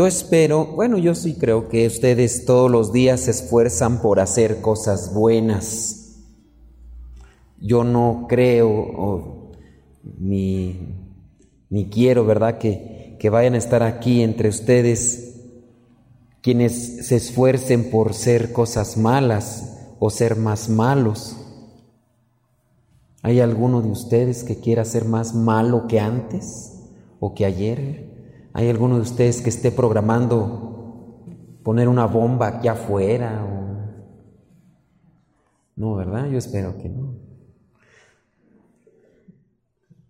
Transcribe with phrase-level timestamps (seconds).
[0.00, 4.62] yo espero, bueno, yo sí creo que ustedes todos los días se esfuerzan por hacer
[4.62, 6.22] cosas buenas.
[7.60, 9.50] Yo no creo
[10.18, 10.96] ni,
[11.68, 15.34] ni quiero, ¿verdad?, que, que vayan a estar aquí entre ustedes
[16.40, 21.36] quienes se esfuercen por ser cosas malas o ser más malos.
[23.20, 26.86] ¿Hay alguno de ustedes que quiera ser más malo que antes
[27.20, 28.09] o que ayer?
[28.52, 31.22] ¿Hay alguno de ustedes que esté programando
[31.62, 33.46] poner una bomba aquí afuera?
[35.76, 36.26] No, ¿verdad?
[36.26, 37.14] Yo espero que no.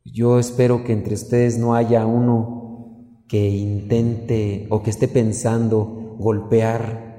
[0.04, 7.10] Yo espero que entre ustedes no haya uno que intente o que esté pensando golpear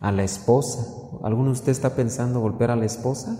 [0.00, 0.86] a la esposa.
[1.22, 3.38] ¿Alguno de ustedes está pensando golpear a la esposa?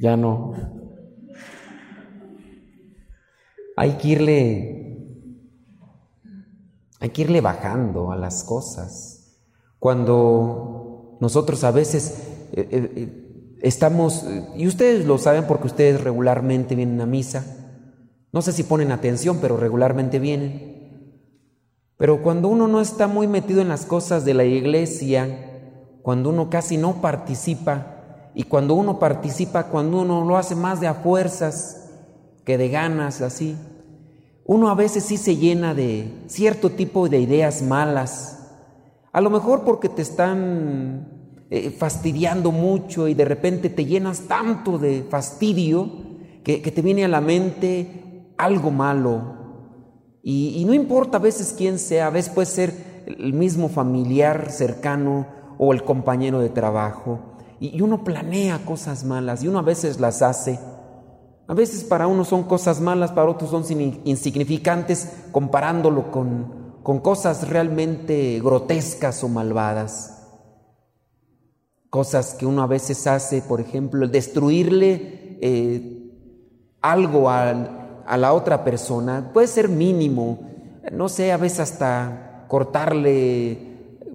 [0.00, 0.77] Ya no.
[3.80, 4.98] Hay que irle,
[6.98, 9.38] hay que irle bajando a las cosas.
[9.78, 12.18] Cuando nosotros a veces
[12.54, 17.44] eh, eh, eh, estamos, y ustedes lo saben porque ustedes regularmente vienen a misa,
[18.32, 21.22] no sé si ponen atención, pero regularmente vienen.
[21.96, 26.50] Pero cuando uno no está muy metido en las cosas de la iglesia, cuando uno
[26.50, 31.84] casi no participa, y cuando uno participa, cuando uno lo hace más de a fuerzas
[32.44, 33.58] que de ganas, así,
[34.48, 38.48] uno a veces sí se llena de cierto tipo de ideas malas.
[39.12, 44.78] A lo mejor porque te están eh, fastidiando mucho y de repente te llenas tanto
[44.78, 45.90] de fastidio
[46.42, 49.36] que, te viene a la mente algo malo.
[50.22, 54.50] Y, y, no importa a veces quién sea, a veces puede ser el mismo familiar
[54.50, 55.26] cercano
[55.58, 60.22] o el compañero de trabajo y uno planea cosas malas y uno a veces las
[60.22, 60.58] hace.
[61.48, 63.64] A veces para uno son cosas malas, para otros son
[64.04, 70.26] insignificantes, comparándolo con, con cosas realmente grotescas o malvadas.
[71.88, 76.12] Cosas que uno a veces hace, por ejemplo, el destruirle eh,
[76.82, 80.40] algo a, a la otra persona, puede ser mínimo,
[80.92, 83.68] no sé, a veces hasta cortarle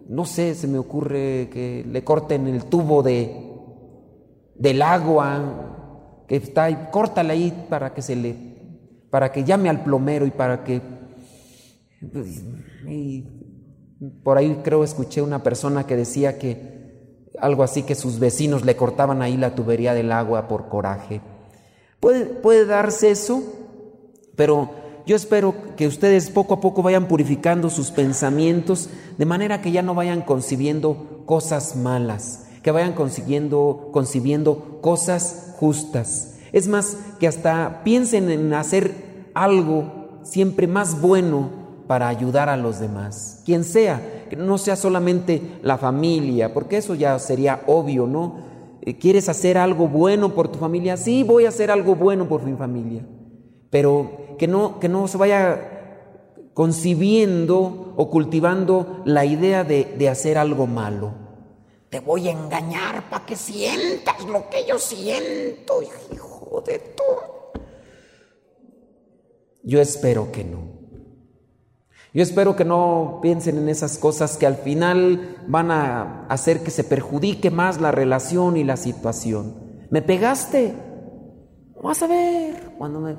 [0.07, 3.51] no sé, se me ocurre que le corten el tubo de,
[4.55, 5.73] del agua
[6.27, 8.35] que está ahí, córtale ahí para que se le,
[9.09, 10.81] para que llame al plomero y para que,
[12.11, 12.43] pues,
[14.23, 16.73] por ahí creo escuché una persona que decía que
[17.39, 21.21] algo así que sus vecinos le cortaban ahí la tubería del agua por coraje.
[21.99, 23.41] Puede, puede darse eso,
[24.35, 24.71] pero
[25.05, 29.81] yo espero que ustedes poco a poco vayan purificando sus pensamientos de manera que ya
[29.81, 36.39] no vayan concibiendo cosas malas, que vayan consiguiendo, concibiendo cosas justas.
[36.51, 41.49] Es más, que hasta piensen en hacer algo siempre más bueno
[41.87, 43.41] para ayudar a los demás.
[43.45, 48.37] Quien sea, que no sea solamente la familia, porque eso ya sería obvio, ¿no?
[48.81, 50.97] Eh, ¿Quieres hacer algo bueno por tu familia?
[50.97, 53.05] Sí, voy a hacer algo bueno por mi familia.
[53.69, 55.73] Pero que no, que no se vaya
[56.53, 61.22] concibiendo o cultivando la idea de, hacer algo malo.
[61.93, 67.51] Te voy a engañar para que sientas lo que yo siento, hijo de todo.
[69.61, 70.57] Yo espero que no.
[72.11, 76.71] Yo espero que no piensen en esas cosas que al final van a hacer que
[76.71, 79.85] se perjudique más la relación y la situación.
[79.91, 80.73] ¿Me pegaste?
[81.79, 83.17] Vas a ver, cuando me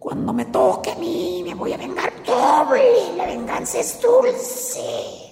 [0.00, 3.16] cuando me toque a mí, me voy a vengar doble.
[3.16, 5.25] La venganza es dulce.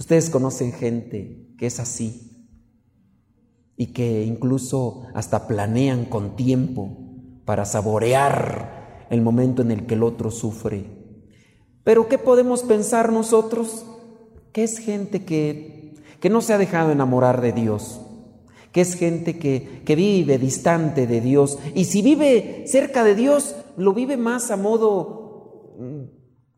[0.00, 2.46] Ustedes conocen gente que es así
[3.76, 6.96] y que incluso hasta planean con tiempo
[7.44, 10.86] para saborear el momento en el que el otro sufre.
[11.84, 13.84] Pero ¿qué podemos pensar nosotros?
[14.52, 18.00] Que es gente que, que no se ha dejado enamorar de Dios,
[18.72, 21.58] que es gente que, que, vive distante de Dios.
[21.74, 26.04] Y si vive cerca de Dios, lo vive más a modo mm,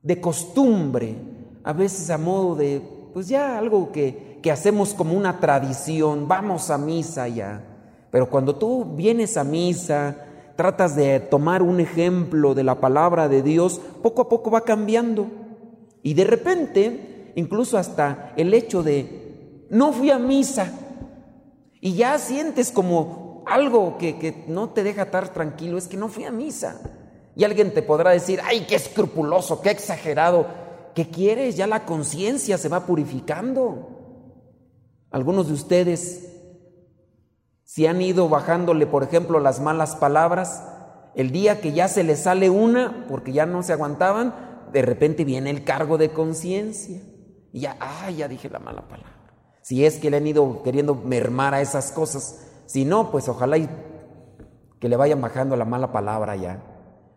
[0.03, 1.17] de costumbre,
[1.65, 6.71] a veces a modo de, pues ya algo que, que hacemos como una tradición, vamos
[6.71, 7.65] a misa ya.
[8.11, 10.17] Pero cuando tú vienes a misa,
[10.57, 15.27] tratas de tomar un ejemplo de la palabra de Dios, poco a poco va cambiando.
[16.03, 20.73] Y de repente, incluso hasta el hecho de, no fui a misa,
[21.81, 26.25] y ya sientes como algo que, no te deja estar tranquilo, es que no fui
[26.25, 26.81] a misa.
[27.35, 30.47] Y alguien te podrá decir, ay, qué escrupuloso, qué exagerado.
[30.95, 31.57] ¿Qué quieres?
[31.57, 33.89] Ya la conciencia se va purificando.
[35.11, 36.29] Algunos de ustedes,
[37.65, 40.69] si han ido bajándole, por ejemplo, las malas palabras,
[41.15, 44.35] El día que ya se les sale una, porque ya no se aguantaban,
[44.73, 47.03] de repente viene el cargo de conciencia.
[47.53, 49.13] Y ya, ah, ya dije la mala palabra.
[49.61, 52.49] Si es que le han ido queriendo mermar a esas cosas.
[52.65, 53.69] Si no, pues ojalá y
[54.81, 56.63] que le vayan bajando la mala palabra ya.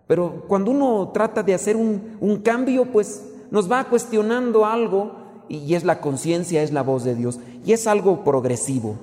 [0.08, 3.24] Pero cuando uno trata de hacer un, un cambio, pues
[3.56, 5.14] nos va cuestionando algo
[5.48, 7.40] y es la conciencia, es la voz de Dios.
[7.64, 8.98] Y es algo progresivo,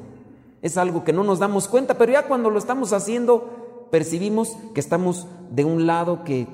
[0.61, 4.81] es algo que no nos damos cuenta, pero ya cuando lo estamos haciendo, percibimos que
[4.81, 6.47] estamos de un lado que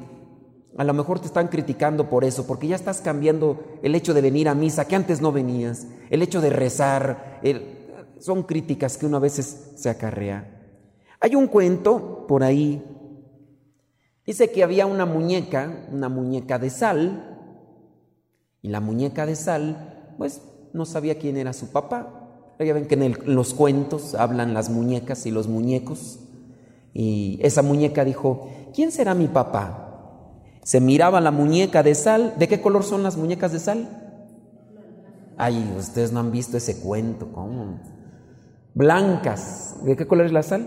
[0.76, 4.20] a lo mejor te están criticando por eso, porque ya estás cambiando el hecho de
[4.20, 7.40] venir a misa, que antes no venías, el hecho de rezar,
[8.20, 10.48] son críticas que uno a veces se acarrea.
[11.18, 12.80] Hay un cuento por ahí,
[14.24, 17.34] dice que había una muñeca, una muñeca de sal,
[18.62, 22.28] y la muñeca de sal, pues no sabía quién era su papá.
[22.58, 26.18] Ya ven que en, los cuentos hablan las muñecas y los muñecos.
[26.92, 29.84] Y esa muñeca dijo, ¿quién será mi papá?
[30.64, 32.34] Se miraba la muñeca de sal.
[32.36, 33.88] ¿De qué color son las muñecas de sal?
[35.36, 37.78] Ay, ustedes no han visto ese cuento, ¿cómo?
[38.74, 39.76] Blancas.
[39.84, 40.66] ¿De qué color es la sal?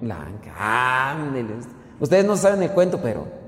[0.00, 0.54] Blanca.
[2.00, 3.39] Ustedes no saben el cuento, pero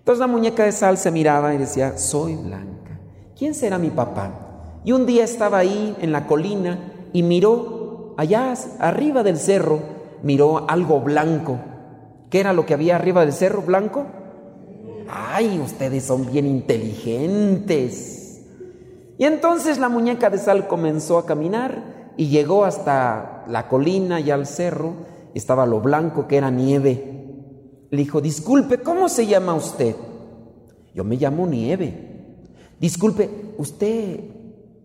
[0.00, 2.98] entonces la muñeca de sal se miraba y decía, soy blanca.
[3.38, 4.80] ¿Quién será mi papá?
[4.84, 6.78] Y un día estaba ahí en la colina
[7.12, 9.80] y miró allá arriba del cerro,
[10.22, 11.58] miró algo blanco.
[12.30, 14.06] ¿Qué era lo que había arriba del cerro blanco?
[15.08, 18.42] Ay, ustedes son bien inteligentes.
[19.18, 24.30] Y entonces la muñeca de sal comenzó a caminar y llegó hasta la colina y
[24.30, 24.94] al cerro.
[25.34, 27.09] Estaba lo blanco que era nieve.
[27.90, 29.96] Le dijo, disculpe, ¿cómo se llama usted?
[30.94, 32.08] Yo me llamo Nieve.
[32.78, 34.20] Disculpe, ¿usted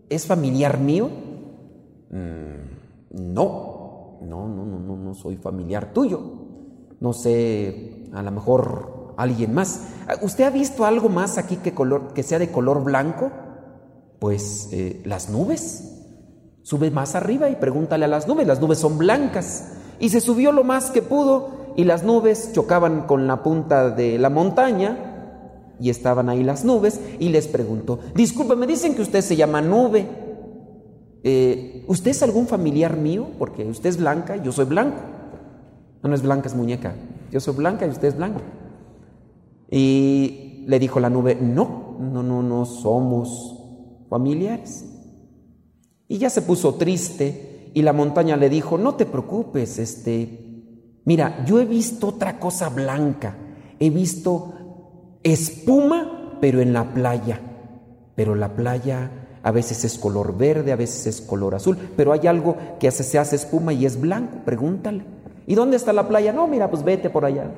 [0.08, 1.08] es familiar mío?
[2.10, 6.20] Mm, no, no, no, no, no, no soy familiar tuyo.
[6.98, 9.88] No sé, a lo mejor alguien más.
[10.22, 13.30] ¿Usted ha visto algo más aquí que, color, que sea de color blanco?
[14.18, 15.92] Pues eh, las nubes.
[16.62, 18.46] Sube más arriba y pregúntale a las nubes.
[18.46, 19.74] Las nubes son blancas.
[20.00, 24.18] Y se subió lo más que pudo y las nubes chocaban con la punta de
[24.18, 29.20] la montaña y estaban ahí las nubes y les preguntó, disculpe, me dicen que usted
[29.20, 30.06] se llama nube,
[31.22, 33.28] eh, ¿usted es algún familiar mío?
[33.38, 35.02] Porque usted es blanca y yo soy blanco.
[36.02, 36.94] No, no es blanca, es muñeca.
[37.30, 38.40] Yo soy blanca y usted es blanco.
[39.70, 43.60] Y le dijo la nube, no, no, no, no somos
[44.08, 44.84] familiares.
[46.08, 50.45] Y ya se puso triste y la montaña le dijo, no te preocupes, este,
[51.06, 53.36] Mira, yo he visto otra cosa blanca,
[53.78, 54.52] he visto
[55.22, 57.40] espuma, pero en la playa.
[58.16, 59.10] Pero la playa
[59.44, 63.18] a veces es color verde, a veces es color azul, pero hay algo que se
[63.18, 65.04] hace espuma y es blanco, pregúntale.
[65.46, 66.32] ¿Y dónde está la playa?
[66.32, 67.52] No, mira, pues vete por allá.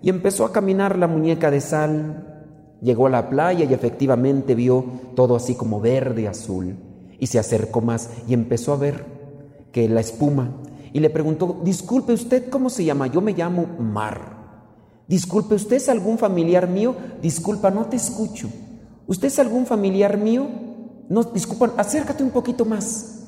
[0.00, 2.46] Y empezó a caminar la muñeca de sal,
[2.80, 4.82] llegó a la playa y efectivamente vio
[5.14, 6.76] todo así como verde, azul.
[7.18, 9.04] Y se acercó más y empezó a ver
[9.72, 10.62] que la espuma
[10.94, 13.08] y le preguntó, disculpe usted, ¿cómo se llama?
[13.08, 15.02] Yo me llamo Mar.
[15.08, 16.94] Disculpe, ¿usted es algún familiar mío?
[17.20, 18.48] Disculpa, no te escucho.
[19.08, 20.46] ¿Usted es algún familiar mío?
[21.08, 23.24] No, disculpa, acércate un poquito más.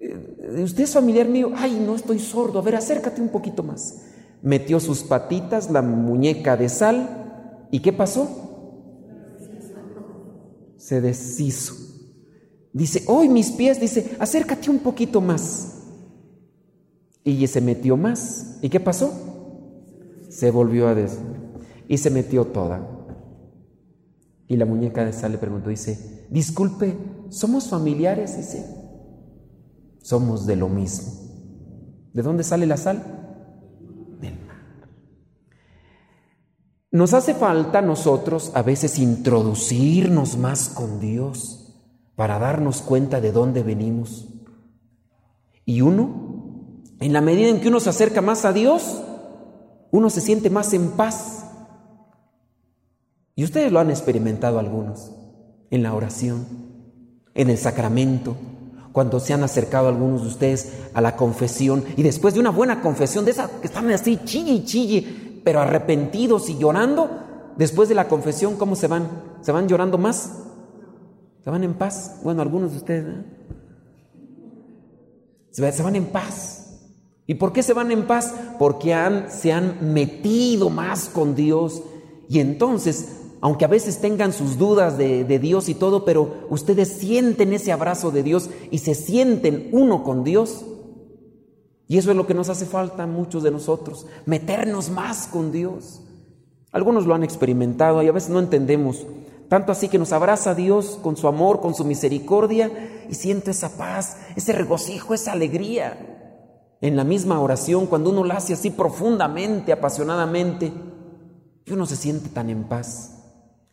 [0.00, 1.52] Eh, ¿Usted es familiar mío?
[1.54, 2.58] Ay, no estoy sordo.
[2.58, 4.02] A ver, acércate un poquito más.
[4.42, 7.68] Metió sus patitas, la muñeca de sal.
[7.70, 8.28] ¿Y qué pasó?
[10.76, 11.76] Se deshizo.
[12.72, 15.77] Dice, hoy mis pies, dice, acércate un poquito más.
[17.28, 18.56] Y se metió más.
[18.62, 19.12] ¿Y qué pasó?
[20.30, 21.18] Se volvió a des...
[21.86, 22.88] Y se metió toda.
[24.46, 26.96] Y la muñeca de sal le preguntó, dice, disculpe,
[27.28, 28.34] ¿somos familiares?
[28.34, 28.64] Dice,
[30.00, 31.12] somos de lo mismo.
[32.14, 33.02] ¿De dónde sale la sal?
[34.22, 34.88] Del mar.
[36.90, 41.78] Nos hace falta nosotros a veces introducirnos más con Dios
[42.16, 44.28] para darnos cuenta de dónde venimos.
[45.66, 46.28] Y uno
[47.00, 49.02] en la medida en que uno se acerca más a Dios,
[49.90, 51.44] uno se siente más en paz.
[53.34, 55.12] Y ustedes lo han experimentado algunos
[55.70, 56.44] en la oración,
[57.34, 58.36] en el sacramento,
[58.92, 62.80] cuando se han acercado algunos de ustedes a la confesión y después de una buena
[62.80, 67.08] confesión, de esa que están así chille y chille, pero arrepentidos y llorando,
[67.56, 69.08] después de la confesión, ¿cómo se van?
[69.42, 70.32] ¿Se van llorando más?
[71.44, 72.18] ¿Se van en paz?
[72.24, 73.06] Bueno, algunos de ustedes.
[75.60, 75.72] ¿eh?
[75.72, 76.57] Se van en paz.
[77.28, 78.34] ¿Y por qué se van en paz?
[78.58, 78.96] Porque
[79.28, 81.82] se han metido más con Dios.
[82.26, 86.88] Y entonces, aunque a veces tengan sus dudas de, de, Dios y todo, pero ustedes
[86.88, 90.64] sienten ese abrazo de Dios y se sienten uno con Dios.
[91.86, 95.52] Y eso es lo que nos hace falta a muchos de nosotros, meternos más con
[95.52, 96.00] Dios.
[96.72, 99.06] Algunos lo han experimentado y a veces no entendemos.
[99.50, 103.76] Tanto así que nos abraza Dios con su amor, con su misericordia y siento esa
[103.76, 106.17] paz, ese regocijo, esa alegría.
[106.80, 110.72] En la misma oración, cuando uno la hace así profundamente, apasionadamente,
[111.70, 113.14] uno se siente tan en paz.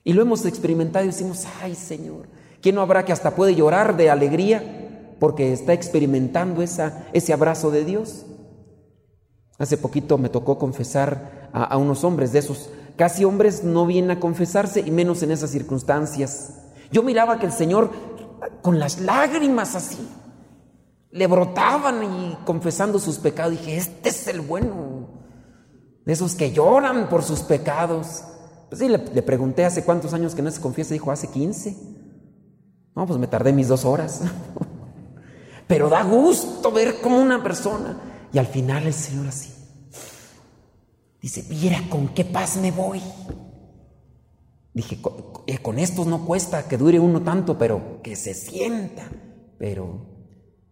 [0.03, 2.27] Y lo hemos experimentado y decimos, ay Señor,
[2.61, 4.81] ¿quién no habrá que hasta puede llorar de alegría?
[5.19, 8.25] porque está experimentando esa, ese abrazo de Dios.
[9.57, 12.69] Hace poquito me tocó confesar a, unos hombres de esos.
[12.97, 16.61] Casi hombres no vienen a confesarse y menos en esas circunstancias.
[16.91, 17.89] Yo miraba que el Señor
[18.61, 20.07] con las lágrimas así
[21.15, 23.53] le brotaban y confesando sus pecados.
[23.53, 25.07] Dije, este es el bueno.
[26.05, 28.25] De esos que lloran por sus pecados.
[28.67, 30.93] Pues sí, le, le pregunté hace cuántos años que no se confiesa.
[30.93, 31.73] Dijo, hace 15.
[32.97, 34.23] No, pues me tardé mis dos horas.
[35.67, 38.27] Pero da gusto ver como una persona.
[38.33, 39.53] Y al final el Señor así.
[41.21, 43.01] Dice, mira con qué paz me voy.
[44.73, 44.99] Dije,
[45.47, 49.09] eh, con, estos no cuesta que dure uno tanto, pero que se sienta.
[49.57, 50.14] Pero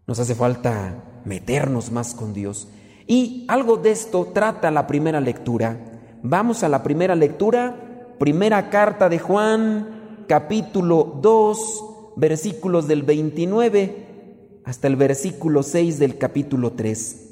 [0.07, 2.67] nos hace falta meternos más con Dios.
[3.07, 6.01] Y algo de esto trata la primera lectura.
[6.22, 14.88] Vamos a la primera lectura, primera carta de Juan, capítulo 2, versículos del 29 hasta
[14.88, 17.29] el versículo 6 del capítulo 3.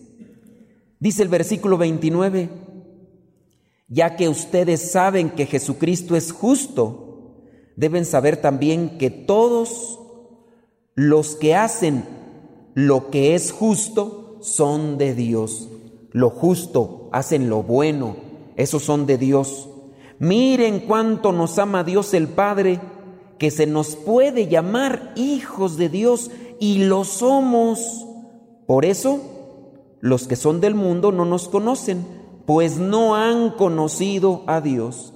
[1.00, 2.50] Dice el versículo 29,
[3.88, 10.00] ya que ustedes saben que Jesucristo es justo, deben saber también que todos
[10.94, 12.04] los que hacen
[12.74, 15.70] lo que es justo son de Dios.
[16.12, 18.16] Lo justo, hacen lo bueno,
[18.56, 19.70] esos son de Dios.
[20.20, 22.80] Miren cuánto nos ama Dios el Padre,
[23.40, 28.06] que se nos puede llamar hijos de Dios y lo somos.
[28.68, 29.20] Por eso,
[30.00, 32.06] los que son del mundo no nos conocen,
[32.46, 35.13] pues no han conocido a Dios.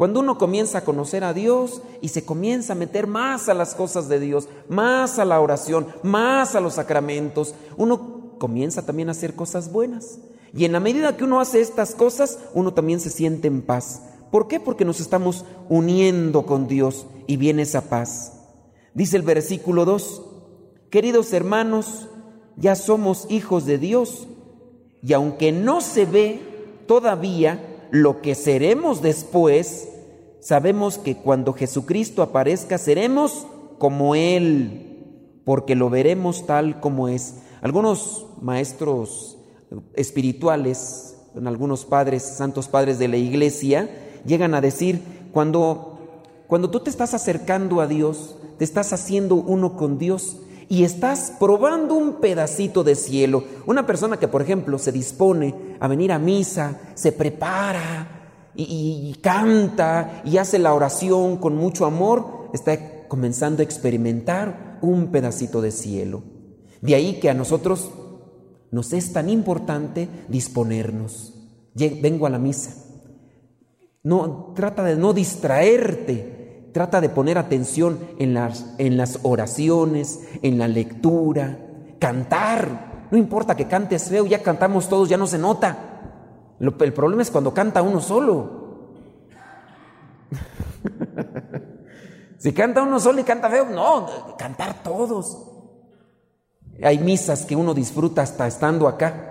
[0.00, 3.74] Cuando uno comienza a conocer a Dios y se comienza a meter más a las
[3.74, 9.12] cosas de Dios, más a la oración, más a los sacramentos, uno comienza también a
[9.12, 10.18] hacer cosas buenas.
[10.54, 14.00] Y en la medida que uno hace estas cosas, uno también se siente en paz.
[14.30, 14.58] ¿Por qué?
[14.58, 18.40] Porque nos estamos uniendo con Dios y viene esa paz.
[18.94, 20.22] Dice el versículo 2,
[20.88, 22.08] Queridos hermanos,
[22.56, 24.28] ya somos hijos de Dios
[25.02, 26.40] y aunque no se ve
[26.86, 29.88] todavía lo que seremos después,
[30.40, 33.46] sabemos que cuando Jesucristo aparezca seremos
[33.78, 37.36] como Él, porque lo veremos tal como es.
[37.62, 39.38] Algunos maestros
[39.94, 43.90] espirituales, algunos padres, santos padres de la iglesia,
[44.24, 45.98] llegan a decir, cuando,
[46.46, 50.38] cuando tú te estás acercando a Dios, te estás haciendo uno con Dios,
[50.70, 53.42] y estás probando un pedacito de cielo.
[53.66, 60.22] Una persona que, por ejemplo, se dispone a venir a misa, se prepara y, canta
[60.24, 66.22] y hace la oración con mucho amor, está comenzando a experimentar un pedacito de cielo.
[66.80, 67.90] De ahí que a nosotros
[68.70, 71.34] nos es tan importante disponernos.
[71.74, 72.76] Vengo a la misa.
[74.04, 76.39] No, trata de no distraerte
[76.72, 81.58] Trata de poner atención en las, en las oraciones, en la lectura,
[81.98, 83.08] cantar.
[83.10, 85.76] No importa que cantes feo, ya cantamos todos, ya no se nota.
[86.60, 88.60] el problema es cuando canta uno solo.
[92.38, 95.46] si canta uno solo y canta feo, no, cantar todos.
[96.82, 99.29] Hay misas que uno disfruta hasta estando acá.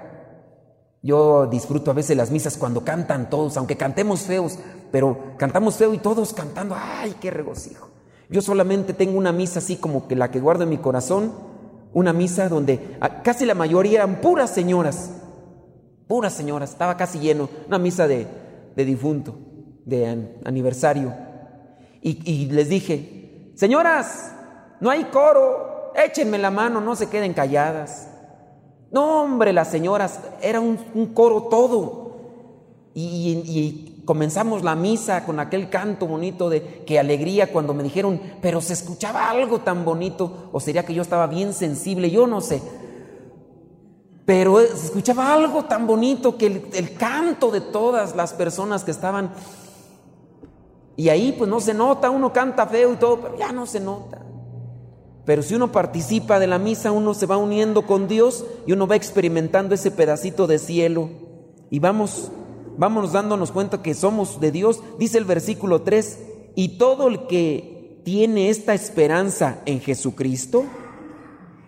[1.01, 4.59] Yo disfruto a veces las misas cuando cantan todos, aunque cantemos feos,
[4.91, 7.89] pero cantamos feo y todos cantando, ¡ay, qué regocijo!
[8.29, 11.31] Yo solamente tengo una misa así como que la que guardo en mi corazón,
[11.93, 15.11] una misa donde ah, casi la mayoría eran puras señoras,
[16.07, 18.27] puras señoras, estaba casi lleno, una misa de,
[18.75, 19.35] de difunto,
[19.85, 21.13] de aniversario.
[22.01, 24.31] Y, y les dije, señoras,
[24.81, 28.09] no hay coro, échenme la mano, no se queden calladas.
[28.91, 30.77] No, hombre, las señoras, era un,
[31.13, 32.09] coro todo.
[32.95, 38.59] Y, comenzamos la misa con aquel canto bonito de qué alegría cuando me dijeron, pero
[38.59, 42.59] se escuchaba algo tan bonito, o sería que yo estaba bien sensible, yo no sé.
[44.25, 48.91] Pero se escuchaba algo tan bonito que el, el canto de todas las personas que
[48.91, 49.31] estaban.
[50.95, 53.79] Y ahí pues no se nota, uno canta feo y todo, pero ya no se
[53.79, 54.23] nota.
[55.29, 58.87] Pero si uno participa de la misa, uno se va uniendo con Dios y uno
[58.87, 61.11] va experimentando ese pedacito de cielo.
[61.69, 62.31] Y vamos,
[62.79, 64.81] vamos dándonos cuenta que somos de Dios.
[64.97, 66.17] Dice el versículo 3,
[66.55, 70.65] y todo el que tiene esta esperanza en Jesucristo,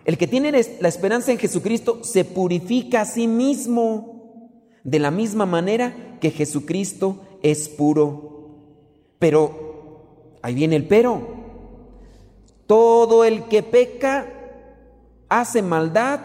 [0.06, 5.46] El que tiene la esperanza en Jesucristo se purifica a sí mismo de la misma
[5.46, 8.56] manera que Jesucristo es puro.
[9.20, 11.41] Pero, ahí viene el pero,
[12.72, 14.26] todo el que peca
[15.28, 16.20] hace maldad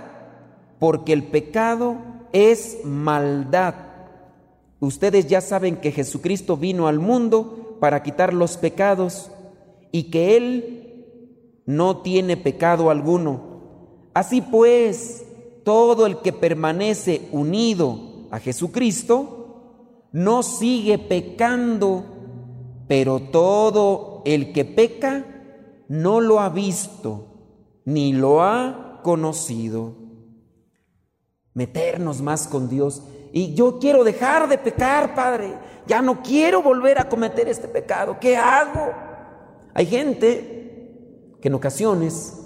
[0.79, 1.97] porque el pecado
[2.31, 3.75] es maldad.
[4.79, 9.29] Ustedes ya saben que Jesucristo vino al mundo para quitar los pecados
[9.91, 14.07] y que Él no tiene pecado alguno.
[14.13, 15.25] Así pues,
[15.65, 17.99] todo el que permanece unido
[18.31, 22.05] a Jesucristo no sigue pecando,
[22.87, 25.33] pero todo el que peca
[25.87, 27.27] no lo ha visto
[27.85, 29.95] ni lo ha conocido.
[31.53, 33.03] Meternos más con Dios.
[33.31, 35.57] Y yo quiero dejar de pecar, Padre.
[35.87, 38.17] Ya no quiero volver a cometer este pecado.
[38.19, 38.91] ¿Qué hago?
[39.73, 42.45] Hay gente que en ocasiones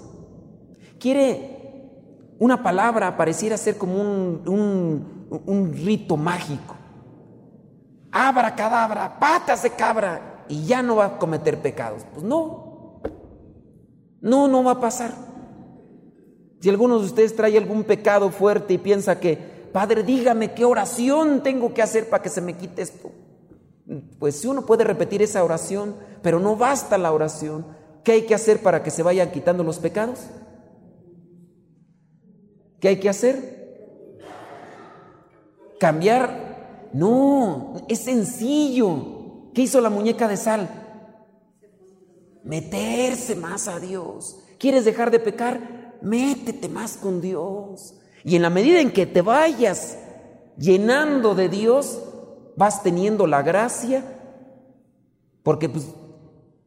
[0.98, 1.52] quiere
[2.42, 6.74] una palabra pareciera ser como un, rito mágico.
[8.10, 12.04] Abra cadabra, patas de cabra, y ya no va a cometer pecados.
[12.12, 12.71] Pues no,
[14.22, 15.12] no, no va a pasar.
[16.60, 19.36] Si alguno de ustedes trae algún pecado fuerte y piensa que,
[19.72, 23.10] Padre, dígame qué oración tengo que hacer para que se me quite esto.
[24.20, 27.66] Pues si uno puede repetir esa oración, pero no basta la oración.
[28.04, 30.20] ¿Qué hay que hacer para que se vayan quitando los pecados?
[32.78, 34.20] ¿Qué hay que hacer?
[35.80, 36.90] Cambiar.
[36.92, 39.50] No, es sencillo.
[39.52, 40.81] ¿Qué hizo la muñeca de sal?
[42.44, 44.38] Meterse más a Dios.
[44.58, 45.96] ¿Quieres dejar de pecar?
[46.02, 47.94] Métete más con Dios.
[48.24, 49.98] Y en la medida en que te vayas
[50.56, 52.00] llenando de Dios,
[52.56, 54.04] vas teniendo la gracia,
[55.42, 55.86] porque pues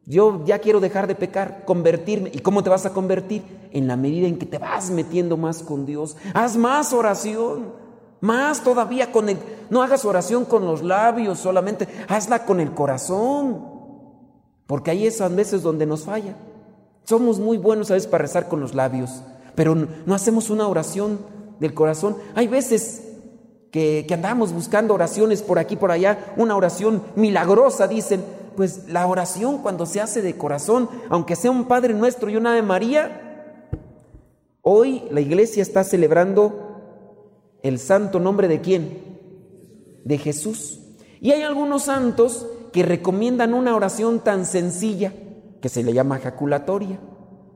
[0.04, 2.30] yo ya quiero dejar de pecar, convertirme.
[2.32, 3.42] ¿Y cómo te vas a convertir?
[3.72, 6.16] En la medida en que te vas metiendo más con Dios.
[6.32, 7.72] Haz más oración,
[8.20, 9.26] más todavía con.
[9.68, 13.75] No hagas oración con los labios solamente, hazla con el corazón.
[14.66, 16.36] Porque ahí es a veces donde nos falla.
[17.04, 19.22] Somos muy buenos a veces para rezar con los labios,
[19.54, 21.20] pero no hacemos una oración
[21.60, 22.16] del corazón.
[22.34, 23.02] Hay veces
[23.70, 28.24] que, andamos buscando oraciones por aquí, por allá, una oración milagrosa, dicen,
[28.56, 32.54] pues la oración cuando se hace de corazón, aunque sea un Padre Nuestro y una
[32.54, 33.68] de María,
[34.62, 38.98] hoy la iglesia está celebrando el santo nombre de quién?
[40.04, 40.80] De Jesús.
[41.20, 45.12] Y hay algunos santos que recomiendan una oración tan sencilla
[45.60, 46.98] que se le llama jaculatoria,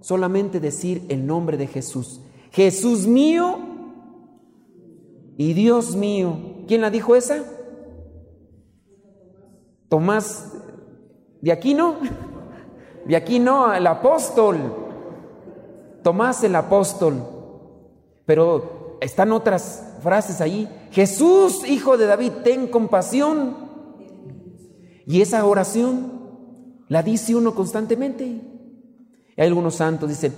[0.01, 2.21] solamente decir el nombre de Jesús.
[2.53, 3.59] Jesús mío
[5.37, 6.37] y Dios mío.
[6.67, 7.45] ¿Quién la dijo esa?
[9.89, 10.53] Tomás
[11.41, 11.97] de aquí no,
[13.07, 14.81] de aquí no, el apóstol,
[16.03, 17.23] Tomás el apóstol.
[18.25, 20.69] Pero están otras frases ahí.
[20.91, 23.57] Jesús, hijo de David, ten compasión.
[25.07, 26.21] Y esa oración
[26.89, 28.41] la dice uno constantemente.
[29.37, 30.35] Hay algunos santos, dicen,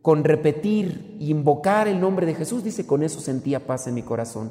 [0.00, 4.50] con repetir invocar el nombre de Jesús, dice, con eso sentía paz en mi corazón.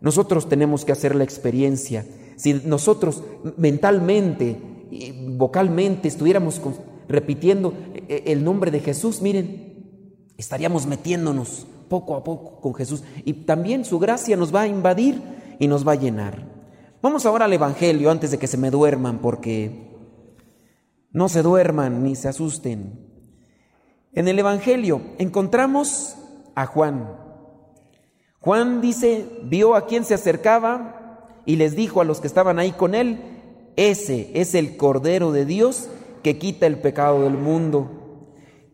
[0.00, 2.06] Nosotros tenemos que hacer la experiencia.
[2.36, 3.22] Si nosotros
[3.56, 4.56] mentalmente
[5.36, 6.60] vocalmente estuviéramos
[7.08, 13.02] repitiendo eh, eh, el nombre de Jesús, miren, estaríamos metiéndonos poco a poco con Jesús
[13.24, 15.22] y también su gracia nos va a invadir
[15.58, 16.42] y nos va a llenar.
[17.00, 19.88] Vamos ahora al Evangelio antes de que se me duerman porque
[21.12, 22.98] no se duerman ni se asusten.
[24.12, 26.16] En el Evangelio encontramos
[26.54, 27.16] a Juan.
[28.40, 32.72] Juan dice, vio a quien se acercaba y les dijo a los que estaban ahí
[32.72, 33.20] con él,
[33.76, 35.88] ese es el Cordero de Dios
[36.22, 37.90] que quita el pecado del mundo.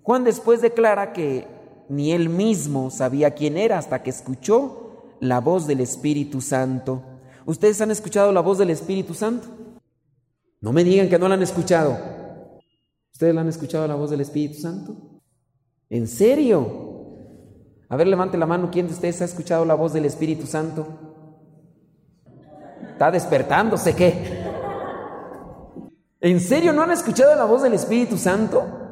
[0.03, 1.47] Juan después declara que
[1.89, 7.03] ni él mismo sabía quién era hasta que escuchó la voz del Espíritu Santo.
[7.47, 9.49] ¿Ustedes han escuchado la voz del Espíritu Santo?
[10.61, 11.97] No me digan que no la han escuchado.
[13.13, 15.21] ¿Ustedes la han escuchado la voz del Espíritu Santo?
[15.91, 16.95] ¿En serio?
[17.89, 18.71] A ver, levante la mano.
[18.73, 20.87] ¿Quién de ustedes ha escuchado la voz del Espíritu Santo?
[22.93, 24.45] Está despertándose, ¿qué?
[26.21, 28.84] ¿En serio no han escuchado la voz del Espíritu Santo?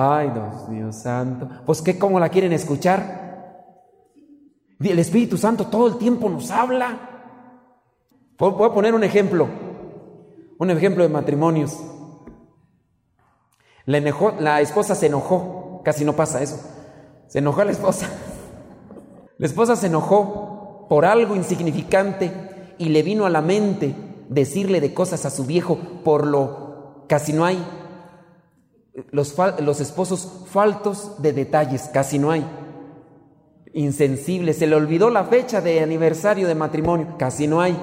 [0.00, 1.48] Ay, Dios mío santo.
[1.66, 3.64] Pues qué cómo la quieren escuchar.
[4.78, 7.00] El Espíritu Santo todo el tiempo nos habla.
[8.38, 9.48] Voy a poner un ejemplo.
[10.56, 11.76] Un ejemplo de matrimonios.
[13.86, 13.98] La,
[14.38, 15.82] la esposa se enojó.
[15.84, 16.60] Casi no pasa eso.
[17.26, 18.08] Se enojó la esposa.
[19.36, 23.96] La esposa se enojó por algo insignificante y le vino a la mente
[24.28, 27.77] decirle de cosas a su viejo por lo casi no hay.
[29.10, 32.44] Los, los esposos faltos de detalles, casi no hay.
[33.74, 37.76] Insensibles, se le olvidó la fecha de aniversario de matrimonio, casi no hay.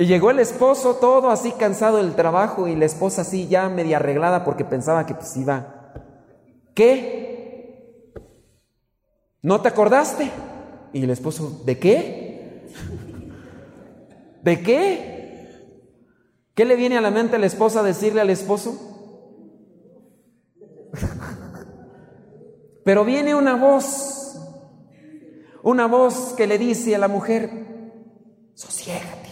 [0.00, 3.96] Y llegó el esposo todo así cansado del trabajo y la esposa así ya media
[3.96, 5.92] arreglada porque pensaba que pues iba.
[6.72, 8.12] ¿Qué?
[9.42, 10.30] ¿No te acordaste?
[10.92, 12.64] Y el esposo, ¿de qué?
[14.42, 15.17] ¿De qué?
[16.58, 18.74] ¿Qué le viene a la mente a la esposa decirle al esposo?
[22.84, 24.40] Pero viene una voz,
[25.62, 29.28] una voz que le dice a la mujer, sosiégate.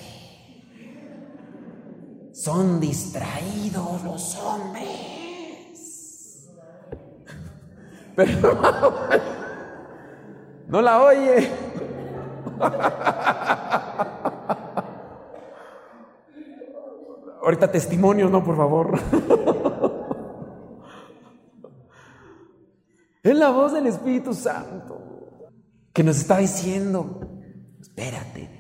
[2.31, 4.87] Son distraídos los hombres.
[8.15, 8.95] Pero
[10.69, 11.51] no la oye.
[17.47, 18.99] Ahorita testimonio, no, por favor.
[23.23, 25.01] Es la voz del Espíritu Santo
[25.93, 27.21] que nos está diciendo,
[27.81, 28.51] espérate,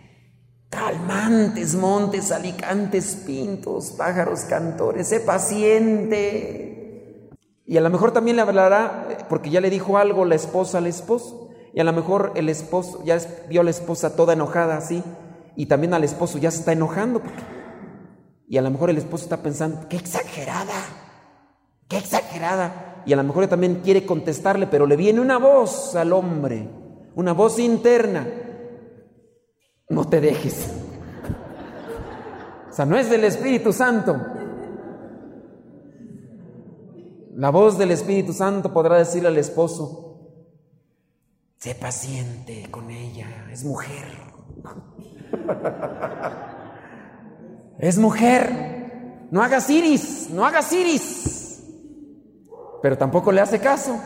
[0.70, 7.32] calmantes montes, alicantes, pintos, pájaros cantores, sé paciente.
[7.64, 10.86] Y a lo mejor también le hablará, porque ya le dijo algo la esposa al
[10.86, 13.18] esposo, y a lo mejor el esposo ya
[13.48, 15.02] vio a la esposa toda enojada así,
[15.56, 17.20] y también al esposo ya se está enojando,
[18.48, 20.74] y a lo mejor el esposo está pensando, qué exagerada,
[21.88, 26.12] qué exagerada, y a lo mejor también quiere contestarle, pero le viene una voz al
[26.12, 26.68] hombre,
[27.14, 28.26] una voz interna,
[29.88, 30.70] no te dejes.
[32.70, 34.20] O sea, no es del Espíritu Santo.
[37.34, 40.30] La voz del Espíritu Santo podrá decirle al esposo,
[41.58, 44.04] sé paciente con ella, es mujer.
[47.78, 49.28] Es mujer.
[49.30, 51.62] No hagas iris, no hagas iris.
[52.82, 53.98] Pero tampoco le hace caso.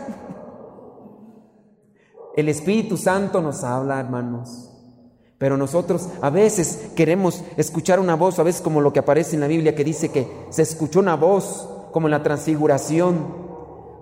[2.37, 4.71] El Espíritu Santo nos habla, hermanos.
[5.39, 9.41] Pero nosotros a veces queremos escuchar una voz, a veces como lo que aparece en
[9.41, 13.27] la Biblia que dice que se escuchó una voz como en la transfiguración.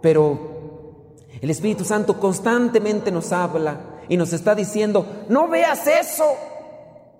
[0.02, 0.38] Pero
[1.40, 6.24] el Espíritu Santo constantemente nos habla y nos está diciendo, no veas eso,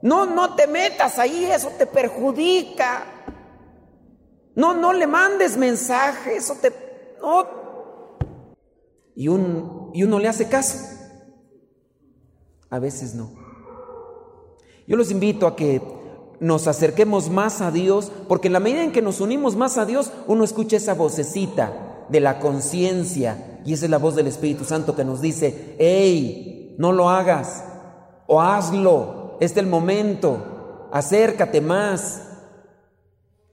[0.03, 3.05] no, no te metas ahí, eso te perjudica.
[4.55, 6.73] No, no le mandes mensaje, eso te...
[7.21, 7.47] No.
[9.15, 10.79] Y, un, y uno le hace caso.
[12.71, 13.33] A veces no.
[14.87, 15.83] Yo los invito a que
[16.41, 19.85] nos acerquemos más a Dios, porque en la medida en que nos unimos más a
[19.85, 24.65] Dios, uno escucha esa vocecita de la conciencia, y esa es la voz del Espíritu
[24.65, 27.65] Santo que nos dice, hey, no lo hagas,
[28.27, 32.23] o hazlo, es el momento, acércate más.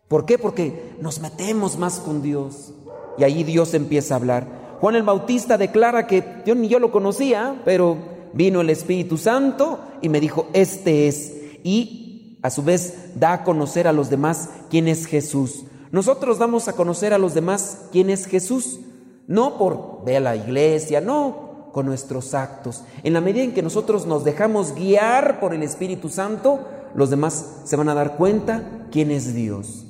[0.07, 0.37] ¿Por qué?
[0.37, 2.73] Porque nos metemos más con Dios,
[3.17, 4.77] y ahí Dios empieza a hablar.
[4.81, 9.79] Juan el Bautista declara que yo ni yo lo conocía, pero Vino el Espíritu Santo
[10.01, 11.33] y me dijo, este es.
[11.63, 15.63] Y a su vez da a conocer a los demás quién es Jesús.
[15.91, 18.81] Nosotros damos a conocer a los demás quién es Jesús,
[19.27, 21.44] no por ver a la iglesia, no
[21.75, 22.85] con nuestros actos.
[23.03, 27.63] En la medida en que nosotros nos dejamos guiar por el Espíritu Santo, los demás
[27.65, 29.85] se van a dar cuenta quién es Dios.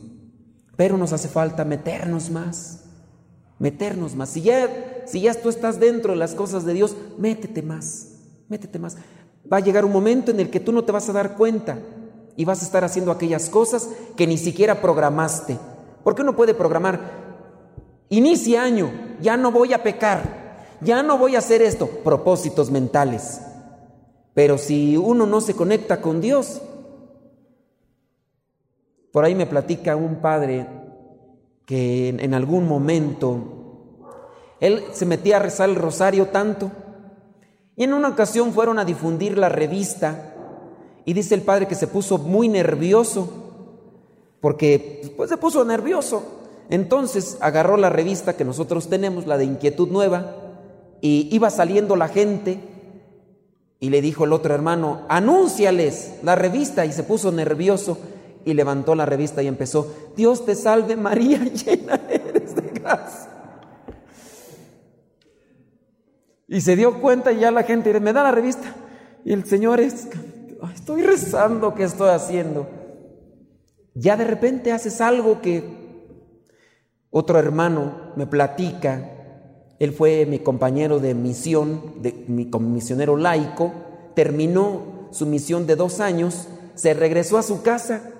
[0.76, 2.86] Pero nos hace falta meternos más,
[3.60, 4.30] meternos más.
[4.30, 8.16] Si ya, si ya tú estás dentro de las cosas de Dios, métete más
[8.48, 8.98] métete más.
[9.52, 11.80] Va a llegar un momento en el que tú no te vas a dar cuenta
[12.36, 15.58] y vas a estar haciendo aquellas cosas que ni siquiera programaste.
[16.04, 17.00] Porque uno puede programar,
[18.10, 20.35] inicia año, ya no voy a pecar,
[20.82, 23.42] ya no voy a hacer esto, propósitos mentales.
[24.34, 26.62] Pero si uno no se conecta con Dios,
[29.12, 30.68] por ahí me platica un padre
[31.66, 33.38] que en, algún momento
[34.60, 36.70] él se metía a rezar el rosario tanto.
[37.78, 40.34] Y en una ocasión fueron a difundir la revista.
[41.06, 43.30] Y dice el padre que se puso muy nervioso.
[44.42, 46.24] Porque pues, se puso nervioso.
[46.70, 50.45] Entonces agarró la revista que nosotros tenemos, la de Inquietud Nueva,
[51.02, 52.60] y iba saliendo la gente
[53.80, 57.98] y le dijo el otro hermano, anúnciales la revista y se puso nervioso
[58.46, 63.32] y levantó la revista y empezó, Dios te salve María, llena eres de gracia.
[66.48, 68.74] Y se dio cuenta y ya la gente me da la revista.
[69.26, 70.08] Y el Señor es,
[70.74, 72.68] estoy rezando, ¿qué estoy haciendo?
[73.96, 75.64] Ya de repente haces algo que
[77.10, 79.12] otro hermano me platica.
[79.80, 83.74] Él fue mi compañero de misión, de, mi misionero laico.
[84.14, 88.12] Terminó su misión de dos años, se regresó a su casa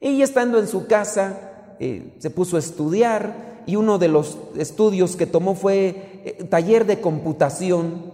[0.00, 5.16] Y estando en su casa, eh, se puso a estudiar y uno de los estudios
[5.16, 8.12] que tomó fue eh, taller de computación.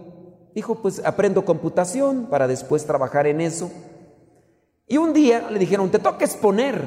[0.53, 3.71] Dijo, pues aprendo computación para después trabajar en eso.
[4.87, 6.81] Y un día le dijeron, te toca exponer,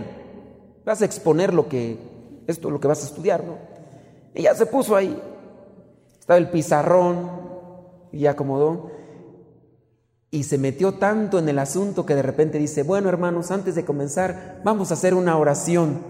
[0.84, 1.98] vas a exponer lo que,
[2.46, 3.77] esto lo que vas a estudiar, ¿no?
[4.34, 5.20] Y ya se puso ahí,
[6.18, 7.30] estaba el pizarrón
[8.12, 8.90] y acomodó.
[10.30, 13.84] Y se metió tanto en el asunto que de repente dice, bueno hermanos, antes de
[13.84, 16.02] comenzar, vamos a hacer una oración.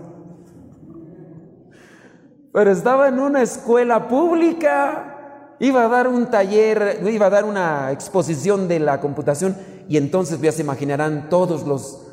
[2.53, 7.93] Pero estaba en una escuela pública, iba a dar un taller, iba a dar una
[7.93, 9.57] exposición de la computación
[9.89, 12.07] y entonces ya se imaginarán todos los,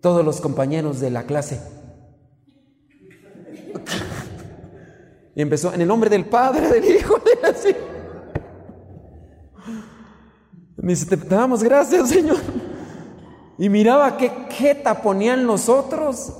[0.00, 1.60] todos los compañeros de la clase.
[5.34, 7.76] Y empezó en el nombre del Padre, del Hijo, de así.
[10.76, 12.36] Dice, te damos gracias, Señor.
[13.58, 16.32] Y miraba qué jeta ponían los otros.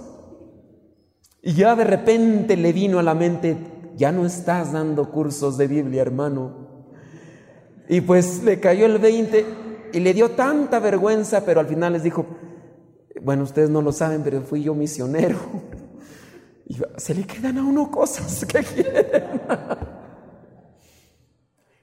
[1.43, 3.57] Y ya de repente le vino a la mente,
[3.97, 6.93] ya no estás dando cursos de Biblia, hermano.
[7.89, 9.47] Y pues le cayó el 20
[9.93, 12.27] y le dio tanta vergüenza, pero al final les dijo,
[13.23, 15.39] bueno, ustedes no lo saben, pero fui yo misionero.
[16.67, 19.41] Y se le quedan a uno cosas que quieren.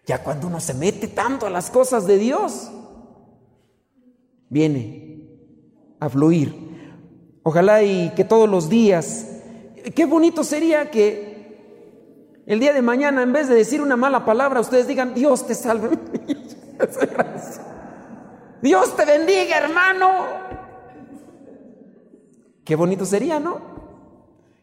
[0.05, 2.71] Ya cuando uno se mete tanto a las cosas de Dios,
[4.49, 5.29] viene
[5.99, 7.39] a fluir.
[7.43, 9.27] Ojalá y que todos los días,
[9.95, 11.31] qué bonito sería que
[12.45, 15.55] el día de mañana, en vez de decir una mala palabra, ustedes digan, Dios te
[15.55, 15.97] salve.
[18.61, 20.09] Dios te bendiga, hermano.
[22.65, 23.70] Qué bonito sería, ¿no?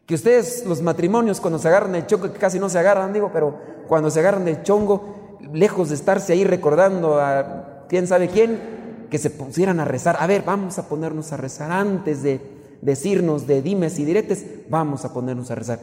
[0.09, 3.29] Que ustedes, los matrimonios, cuando se agarran el chongo, que casi no se agarran, digo,
[3.31, 3.55] pero
[3.87, 9.19] cuando se agarran el chongo, lejos de estarse ahí recordando a quién sabe quién, que
[9.19, 10.17] se pusieran a rezar.
[10.19, 12.41] A ver, vamos a ponernos a rezar antes de
[12.81, 15.79] decirnos de dimes y diretes, vamos a ponernos a rezar.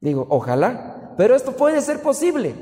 [0.00, 2.54] Digo, ojalá, pero esto puede ser posible.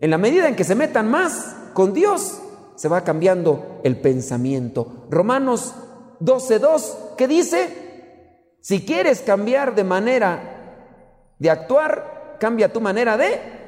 [0.00, 2.40] En la medida en que se metan más con Dios,
[2.76, 5.08] se va cambiando el pensamiento.
[5.10, 5.74] Romanos
[6.20, 7.81] 12.2, ¿qué dice?
[8.62, 13.60] Si quieres cambiar de manera de actuar, cambia tu manera de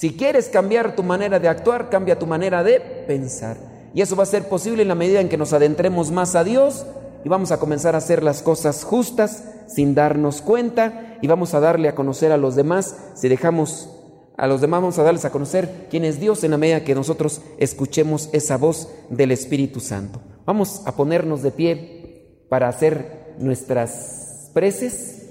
[0.00, 3.58] si quieres cambiar tu manera de actuar, cambia tu manera de pensar.
[3.92, 6.42] Y eso va a ser posible en la medida en que nos adentremos más a
[6.42, 6.86] Dios
[7.22, 11.60] y vamos a comenzar a hacer las cosas justas sin darnos cuenta y vamos a
[11.60, 12.96] darle a conocer a los demás.
[13.14, 13.90] Si dejamos
[14.38, 16.94] a los demás, vamos a darles a conocer quién es Dios en la medida que
[16.94, 20.22] nosotros escuchemos esa voz del Espíritu Santo.
[20.46, 25.28] Vamos a ponernos de pie para hacer nuestras preces,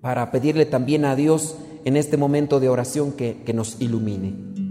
[0.00, 4.61] para pedirle también a Dios en este momento de oración que, que nos ilumine.